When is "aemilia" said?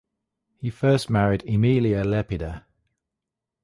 1.45-2.03